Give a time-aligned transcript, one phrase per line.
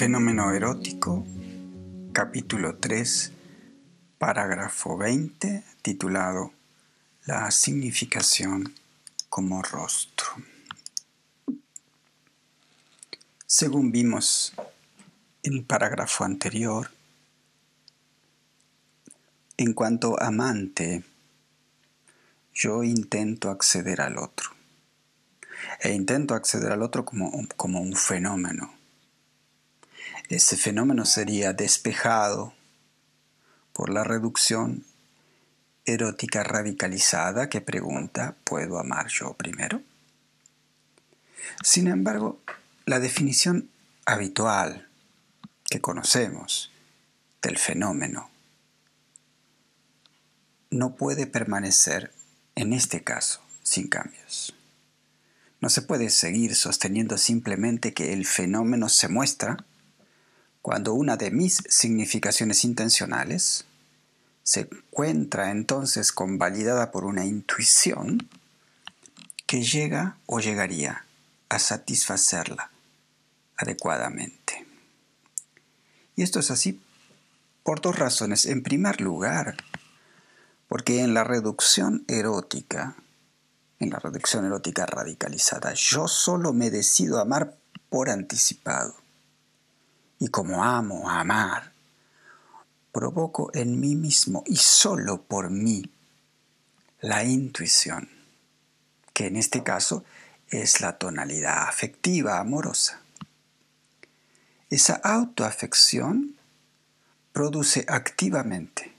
[0.00, 1.26] Fenómeno erótico,
[2.14, 3.32] capítulo 3,
[4.16, 6.54] parágrafo 20, titulado
[7.26, 8.72] La significación
[9.28, 10.26] como rostro.
[13.44, 14.54] Según vimos
[15.42, 16.90] en el parágrafo anterior,
[19.58, 21.04] en cuanto amante,
[22.54, 24.48] yo intento acceder al otro.
[25.82, 28.79] E intento acceder al otro como, como un fenómeno
[30.30, 32.54] ese fenómeno sería despejado
[33.72, 34.84] por la reducción
[35.84, 39.82] erótica radicalizada que pregunta, ¿puedo amar yo primero?
[41.64, 42.40] Sin embargo,
[42.86, 43.70] la definición
[44.06, 44.88] habitual
[45.64, 46.70] que conocemos
[47.42, 48.30] del fenómeno
[50.70, 52.12] no puede permanecer
[52.54, 54.54] en este caso sin cambios.
[55.60, 59.64] No se puede seguir sosteniendo simplemente que el fenómeno se muestra
[60.62, 63.64] cuando una de mis significaciones intencionales
[64.42, 68.28] se encuentra entonces convalidada por una intuición
[69.46, 71.04] que llega o llegaría
[71.48, 72.70] a satisfacerla
[73.56, 74.66] adecuadamente.
[76.16, 76.80] Y esto es así
[77.62, 78.46] por dos razones.
[78.46, 79.56] En primer lugar,
[80.68, 82.96] porque en la reducción erótica,
[83.78, 87.56] en la reducción erótica radicalizada, yo solo me decido amar
[87.88, 88.94] por anticipado
[90.20, 91.72] y como amo amar,
[92.92, 95.90] provoco en mí mismo y solo por mí
[97.00, 98.08] la intuición,
[99.14, 100.04] que en este caso
[100.48, 103.00] es la tonalidad afectiva amorosa.
[104.68, 106.36] Esa autoafección
[107.32, 108.94] produce activamente,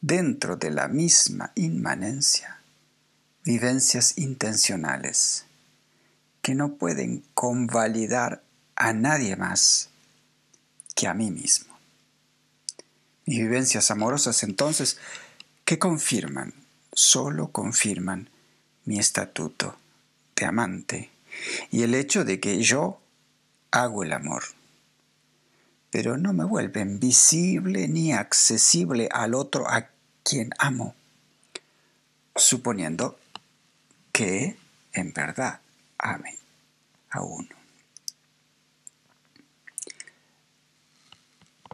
[0.00, 2.60] dentro de la misma inmanencia,
[3.44, 5.46] vivencias intencionales
[6.42, 8.42] que no pueden convalidar
[8.74, 9.91] a nadie más
[10.94, 11.72] que a mí mismo.
[13.24, 14.98] Mis vivencias amorosas entonces,
[15.64, 16.54] ¿qué confirman?
[16.92, 18.28] Solo confirman
[18.84, 19.76] mi estatuto
[20.36, 21.10] de amante
[21.70, 23.00] y el hecho de que yo
[23.70, 24.42] hago el amor.
[25.90, 29.88] Pero no me vuelven visible ni accesible al otro a
[30.22, 30.94] quien amo,
[32.34, 33.18] suponiendo
[34.12, 34.56] que
[34.92, 35.60] en verdad
[35.98, 36.38] ame
[37.10, 37.61] a uno.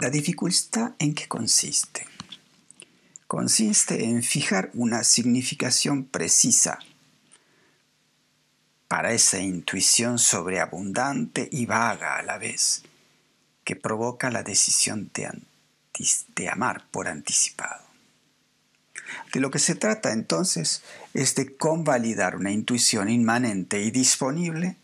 [0.01, 2.07] La dificultad en qué consiste?
[3.27, 6.79] Consiste en fijar una significación precisa
[8.87, 12.85] para esa intuición sobreabundante y vaga a la vez
[13.65, 15.31] que provoca la decisión de,
[16.37, 17.85] de amar por anticipado.
[19.35, 24.77] De lo que se trata entonces es de convalidar una intuición inmanente y disponible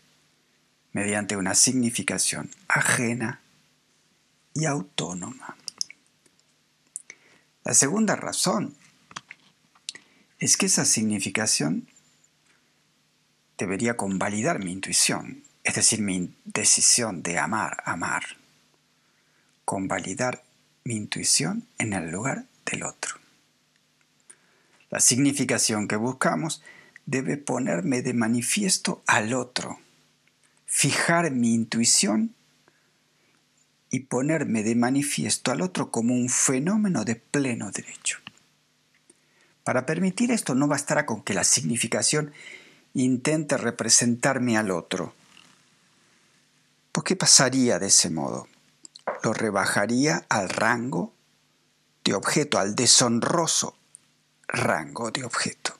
[0.91, 3.39] mediante una significación ajena
[4.55, 5.55] y autónoma.
[7.63, 8.75] La segunda razón
[10.39, 11.87] es que esa significación
[13.57, 18.23] debería convalidar mi intuición, es decir, mi decisión de amar, amar.
[19.65, 20.43] Convalidar
[20.83, 23.15] mi intuición en el lugar del otro.
[24.89, 26.61] La significación que buscamos
[27.05, 29.79] debe ponerme de manifiesto al otro,
[30.65, 32.35] fijar mi intuición
[33.89, 38.19] y ponerme de manifiesto al otro como un fenómeno de pleno derecho.
[39.63, 42.31] Para permitir esto no bastará con que la significación
[42.93, 45.13] intente representarme al otro.
[46.91, 48.47] ¿Por qué pasaría de ese modo?
[49.23, 51.13] Lo rebajaría al rango
[52.03, 53.75] de objeto, al deshonroso
[54.47, 55.77] rango de objeto.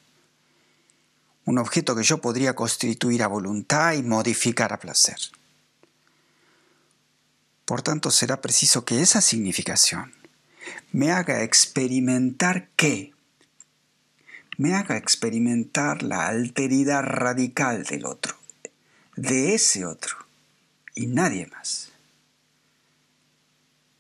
[1.46, 5.18] Un objeto que yo podría constituir a voluntad y modificar a placer.
[7.66, 10.14] Por tanto, será preciso que esa significación
[10.92, 13.14] me haga experimentar qué?
[14.58, 18.36] Me haga experimentar la alteridad radical del otro,
[19.16, 20.16] de ese otro,
[20.94, 21.92] y nadie más.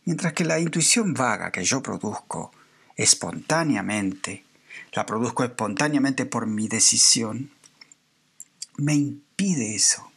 [0.06, 2.52] Mientras que la intuición vaga que yo produzco
[2.96, 4.46] espontáneamente,
[4.94, 7.52] la produzco espontáneamente por mi decisión,
[8.78, 10.12] me impide eso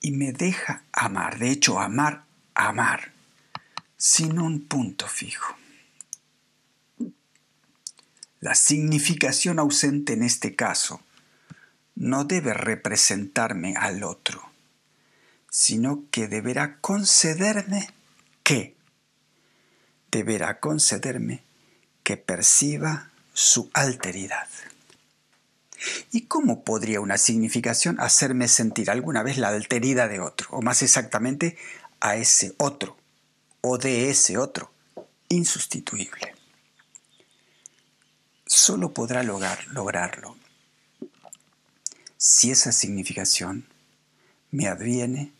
[0.00, 2.24] y me deja amar, de hecho amar,
[2.54, 3.12] amar,
[3.96, 5.56] sin un punto fijo.
[8.40, 11.02] La significación ausente en este caso
[11.94, 14.50] no debe representarme al otro,
[15.50, 17.90] sino que deberá concederme
[18.42, 18.74] qué?
[20.10, 21.42] Deberá concederme
[22.02, 24.48] que perciba su alteridad.
[26.12, 30.82] ¿Y cómo podría una significación hacerme sentir alguna vez la alteridad de otro, o más
[30.82, 31.56] exactamente
[32.00, 32.96] a ese otro,
[33.60, 34.72] o de ese otro,
[35.28, 36.34] insustituible?
[38.46, 40.36] Solo podrá lograr, lograrlo
[42.20, 43.66] si esa significación
[44.50, 45.32] me adviene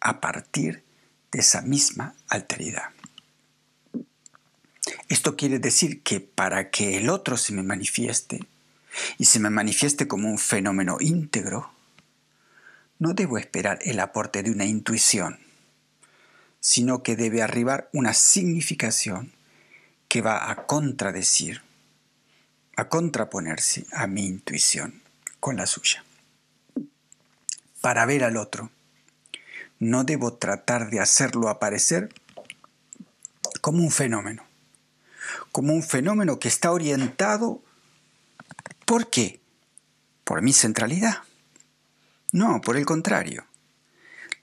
[0.00, 0.84] a partir
[1.32, 2.90] de esa misma alteridad.
[5.08, 8.44] Esto quiere decir que para que el otro se me manifieste,
[9.18, 11.70] y se me manifieste como un fenómeno íntegro,
[12.98, 15.38] no debo esperar el aporte de una intuición,
[16.60, 19.32] sino que debe arribar una significación
[20.08, 21.62] que va a contradecir,
[22.76, 25.02] a contraponerse a mi intuición
[25.40, 26.04] con la suya.
[27.80, 28.70] Para ver al otro,
[29.78, 32.08] no debo tratar de hacerlo aparecer
[33.60, 34.44] como un fenómeno,
[35.52, 37.62] como un fenómeno que está orientado
[38.86, 39.40] ¿Por qué?
[40.22, 41.24] ¿Por mi centralidad?
[42.30, 43.44] No, por el contrario.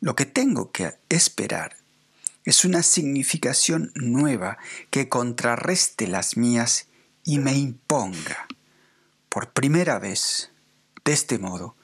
[0.02, 1.78] Lo que tengo que esperar
[2.44, 4.58] es una significación nueva
[4.90, 6.88] que contrarreste las mías
[7.24, 8.46] y me imponga,
[9.30, 10.52] por primera vez,
[11.06, 11.78] de este modo,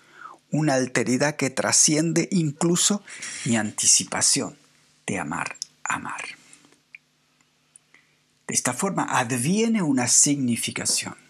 [0.52, 3.02] una alteridad que trasciende incluso
[3.46, 4.58] mi anticipación
[5.08, 5.56] de amar,
[5.86, 6.26] amar.
[8.48, 11.29] De esta forma adviene una significación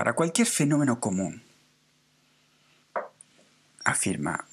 [0.00, 1.42] para cualquier fenómeno común,
[3.84, 4.46] afirma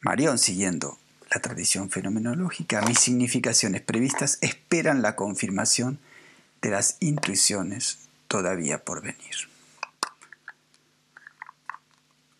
[0.00, 0.96] Marión siguiendo
[1.30, 5.98] la tradición fenomenológica, mis significaciones previstas esperan la confirmación
[6.62, 7.98] de las intuiciones
[8.28, 9.50] todavía por venir.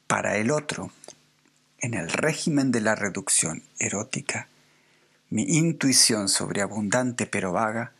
[0.06, 0.90] Para el otro,
[1.80, 4.48] en el régimen de la reducción erótica,
[5.28, 7.92] mi intuición sobreabundante pero vaga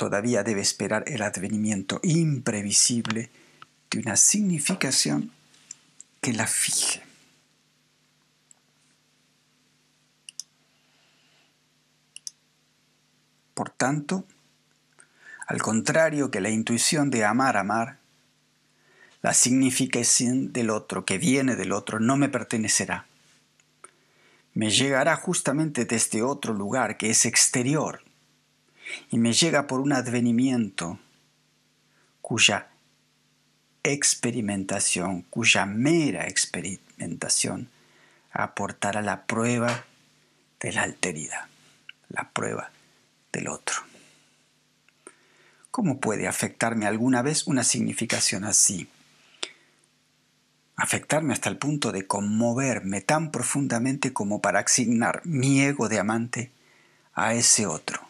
[0.00, 3.28] todavía debe esperar el advenimiento imprevisible
[3.90, 5.30] de una significación
[6.22, 7.02] que la fije.
[13.52, 14.24] Por tanto,
[15.46, 17.98] al contrario que la intuición de amar, amar,
[19.20, 23.04] la significación del otro que viene del otro no me pertenecerá.
[24.54, 28.00] Me llegará justamente de este otro lugar que es exterior
[29.10, 30.98] y me llega por un advenimiento
[32.20, 32.68] cuya
[33.82, 37.68] experimentación, cuya mera experimentación
[38.32, 39.84] aportará la prueba
[40.60, 41.46] de la alteridad,
[42.08, 42.70] la prueba
[43.32, 43.76] del otro.
[45.70, 48.88] ¿Cómo puede afectarme alguna vez una significación así?
[50.76, 56.50] Afectarme hasta el punto de conmoverme tan profundamente como para asignar mi ego de amante
[57.14, 58.09] a ese otro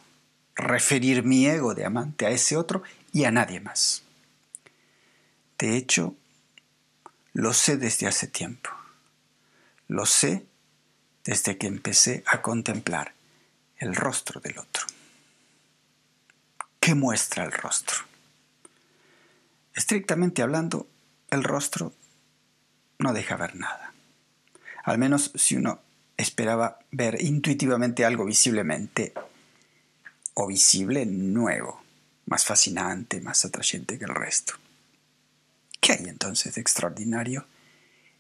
[0.61, 4.03] referir mi ego de amante a ese otro y a nadie más.
[5.59, 6.15] De hecho,
[7.33, 8.71] lo sé desde hace tiempo.
[9.89, 10.47] Lo sé
[11.25, 13.13] desde que empecé a contemplar
[13.79, 14.87] el rostro del otro.
[16.79, 17.99] ¿Qué muestra el rostro?
[19.75, 20.89] Estrictamente hablando,
[21.31, 21.93] el rostro
[22.99, 23.93] no deja ver nada.
[24.85, 25.81] Al menos si uno
[26.17, 29.13] esperaba ver intuitivamente algo visiblemente
[30.35, 31.83] o visible nuevo,
[32.27, 34.55] más fascinante, más atrayente que el resto.
[35.81, 37.47] ¿Qué hay entonces de extraordinario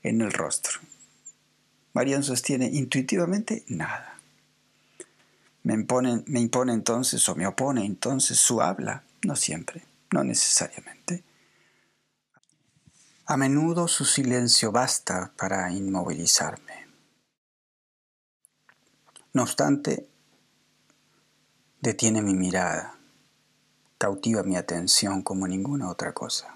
[0.03, 0.81] en el rostro?
[1.93, 4.19] Marian sostiene intuitivamente nada.
[5.63, 11.23] Me impone, me impone entonces o me opone entonces su habla, no siempre, no necesariamente.
[13.27, 16.89] A menudo su silencio basta para inmovilizarme.
[19.33, 20.09] No obstante,
[21.83, 22.95] Detiene mi mirada,
[23.97, 26.55] cautiva mi atención como ninguna otra cosa.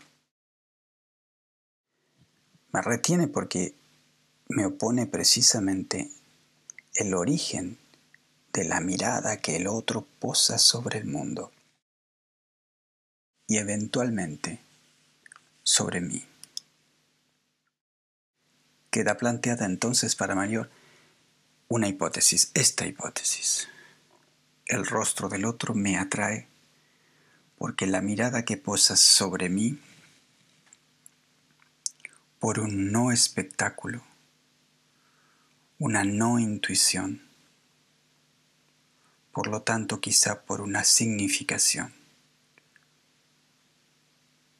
[2.73, 3.75] Me retiene porque
[4.49, 6.11] me opone precisamente
[6.93, 7.79] el origen
[8.53, 11.51] de la mirada que el otro posa sobre el mundo
[13.47, 14.61] y eventualmente
[15.63, 16.23] sobre mí.
[18.91, 20.69] Queda planteada entonces para mayor
[21.69, 23.69] una hipótesis, esta hipótesis
[24.67, 26.49] el rostro del otro me atrae
[27.59, 29.79] porque la mirada que posa sobre mí
[32.39, 34.03] por un no espectáculo,
[35.79, 37.23] una no intuición,
[39.33, 41.93] por lo tanto quizá por una significación.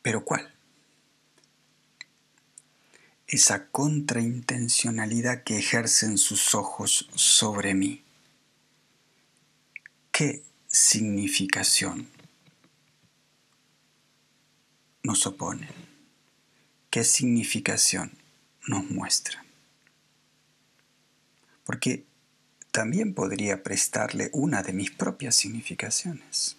[0.03, 0.53] ¿Pero cuál?
[3.27, 8.04] Esa contraintencionalidad que ejercen sus ojos sobre mí
[10.17, 12.07] ¿Qué significación
[15.03, 15.85] nos oponen?
[16.95, 18.13] qué significación
[18.69, 19.45] nos muestra.
[21.65, 22.05] Porque
[22.71, 26.57] también podría prestarle una de mis propias significaciones.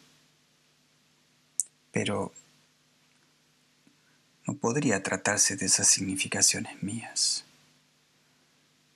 [1.94, 2.34] Pero
[4.46, 7.46] no podría tratarse de esas significaciones mías,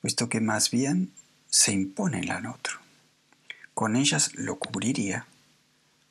[0.02, 1.14] puesto que más bien
[1.48, 2.79] se imponen al otro.
[3.80, 5.26] Con ellas lo cubriría,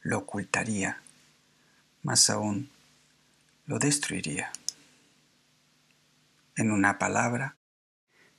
[0.00, 1.02] lo ocultaría,
[2.02, 2.70] más aún
[3.66, 4.50] lo destruiría.
[6.56, 7.58] En una palabra,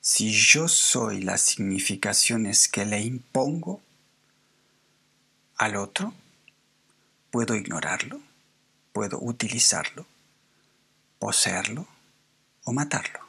[0.00, 3.80] si yo soy las significaciones que le impongo
[5.58, 6.12] al otro,
[7.30, 8.20] puedo ignorarlo,
[8.92, 10.06] puedo utilizarlo,
[11.20, 11.86] poseerlo
[12.64, 13.20] o matarlo.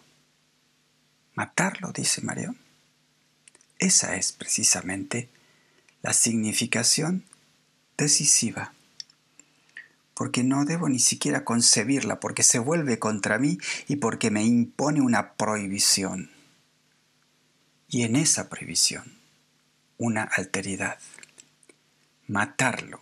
[1.35, 2.57] Matarlo, dice Marión.
[3.77, 5.29] Esa es precisamente
[6.01, 7.23] la significación
[7.97, 8.73] decisiva,
[10.13, 15.01] porque no debo ni siquiera concebirla, porque se vuelve contra mí y porque me impone
[15.01, 16.31] una prohibición.
[17.87, 19.19] Y en esa prohibición,
[19.97, 20.97] una alteridad.
[22.27, 23.01] Matarlo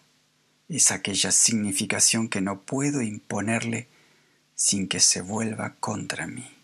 [0.68, 3.88] es aquella significación que no puedo imponerle
[4.56, 6.59] sin que se vuelva contra mí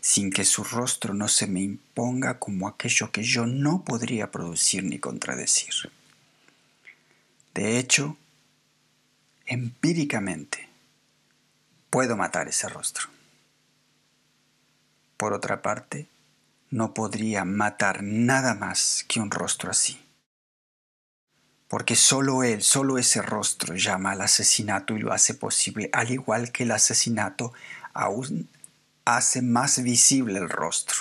[0.00, 4.84] sin que su rostro no se me imponga como aquello que yo no podría producir
[4.84, 5.74] ni contradecir.
[7.54, 8.16] De hecho,
[9.46, 10.68] empíricamente,
[11.90, 13.08] puedo matar ese rostro.
[15.16, 16.06] Por otra parte,
[16.70, 20.00] no podría matar nada más que un rostro así.
[21.66, 26.52] Porque solo él, solo ese rostro llama al asesinato y lo hace posible, al igual
[26.52, 27.52] que el asesinato
[27.92, 28.48] aún
[29.16, 30.96] hace más visible el rostro.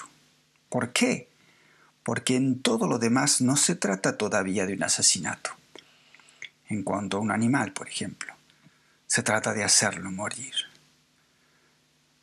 [0.69, 1.29] ¿Por qué?
[2.03, 5.51] Porque en todo lo demás no se trata todavía de un asesinato.
[6.69, 8.33] En cuanto a un animal, por ejemplo,
[9.07, 10.53] se trata de hacerlo morir.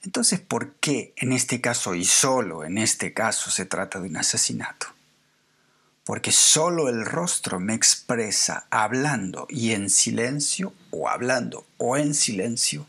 [0.02, 4.16] Entonces, ¿por qué en este caso y solo en este caso se trata de un
[4.16, 4.86] asesinato?
[6.04, 12.86] Porque solo el rostro me expresa hablando y en silencio, o hablando o en silencio,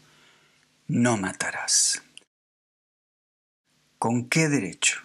[0.87, 2.04] no matarás.
[4.05, 4.99] ¿Con qué derecho?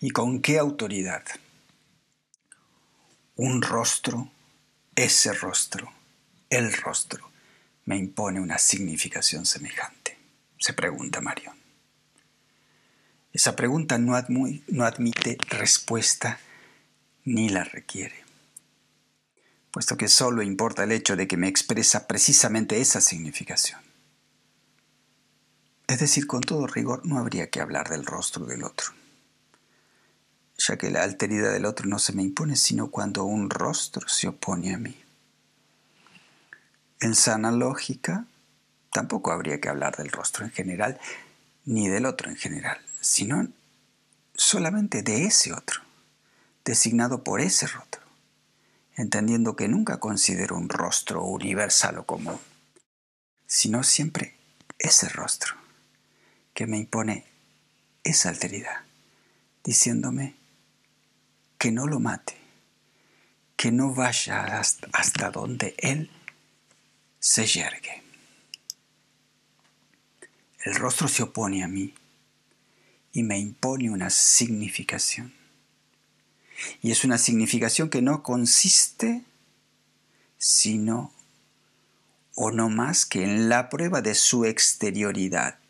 [0.00, 1.22] ¿Y con qué autoridad?
[3.36, 4.32] Un rostro,
[4.96, 5.92] ese rostro,
[6.50, 7.30] el rostro,
[7.84, 10.18] me impone una significación semejante,
[10.58, 11.56] se pregunta Marion.
[13.32, 16.40] Esa pregunta no, admite respuesta
[17.24, 18.24] ni la requiere,
[19.70, 23.87] puesto que solo importa el hecho de que me expresa precisamente esa significación.
[25.88, 28.88] Es decir, con todo rigor, no habría que hablar del rostro del otro,
[30.58, 34.28] ya que la alteridad del otro no se me impone sino cuando un rostro se
[34.28, 35.02] opone a mí.
[37.00, 38.26] En sana lógica,
[38.92, 41.00] tampoco habría que hablar del rostro en general,
[41.64, 43.48] ni del otro en general, sino
[44.34, 45.80] solamente de ese otro,
[46.66, 48.02] designado por ese rostro,
[48.94, 52.38] entendiendo que nunca considero un rostro universal o común,
[53.46, 54.36] sino siempre
[54.78, 55.67] ese rostro
[56.58, 57.24] que me impone
[58.02, 58.80] esa alteridad,
[59.62, 60.34] diciéndome
[61.56, 62.36] que no lo mate,
[63.54, 64.44] que no vaya
[64.92, 66.10] hasta, donde Él
[67.20, 68.02] se yergue.
[70.64, 71.94] El rostro se opone a mí
[73.12, 75.32] y me impone una significación.
[76.82, 79.22] Y es una significación que no consiste
[80.38, 81.12] sino
[82.34, 85.60] o no más que en la prueba de su exterioridad,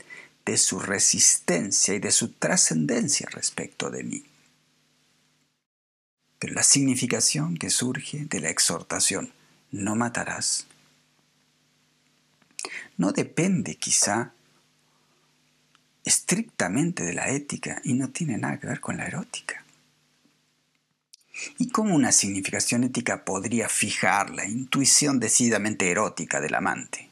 [0.49, 4.25] de su resistencia y de su trascendencia respecto de mí.
[6.39, 9.31] Pero la significación que surge de la exhortación,
[9.73, 10.67] no matarás,
[12.97, 14.33] no depende quizá
[16.03, 19.63] estrictamente de la ética y no tiene nada que ver con la erótica.
[21.59, 27.11] ¿Y cómo una significación ética podría fijar la intuición decididamente erótica del amante?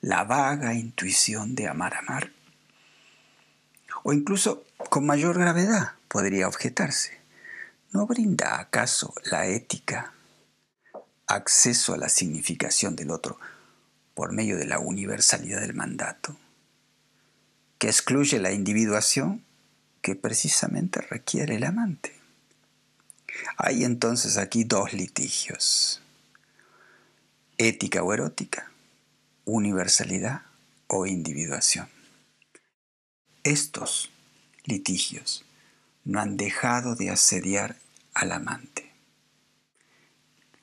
[0.00, 2.35] La vaga intuición de amar amar
[4.08, 7.18] o incluso con mayor gravedad, podría objetarse.
[7.90, 10.12] ¿No brinda acaso la ética
[11.26, 13.36] acceso a la significación del otro
[14.14, 16.36] por medio de la universalidad del mandato,
[17.78, 19.44] que excluye la individuación
[20.02, 22.14] que precisamente requiere el amante?
[23.56, 26.00] Hay entonces aquí dos litigios,
[27.58, 28.70] ética o erótica,
[29.46, 30.42] universalidad
[30.86, 31.95] o individuación.
[33.46, 34.10] Estos
[34.64, 35.44] litigios
[36.04, 37.78] no han dejado de asediar
[38.12, 38.92] al amante.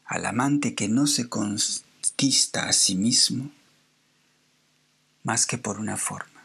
[0.04, 3.52] Al amante que no se conquista a sí mismo
[5.24, 6.44] más que por una forma,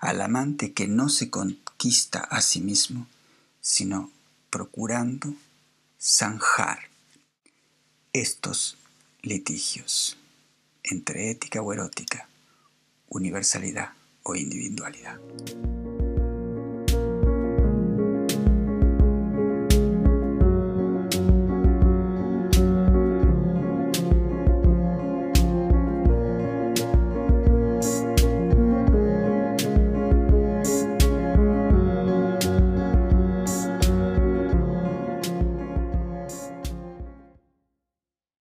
[0.00, 3.06] al amante que no se conquista a sí mismo,
[3.60, 4.10] sino
[4.50, 5.32] procurando
[6.00, 6.88] zanjar
[8.12, 8.78] estos
[9.22, 10.16] litigios
[10.82, 12.28] entre ética o erótica,
[13.08, 13.92] universalidad
[14.24, 15.18] o individualidad.